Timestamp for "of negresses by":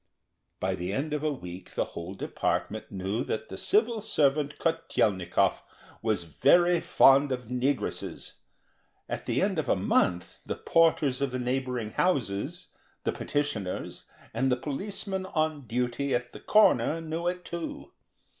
7.31-9.17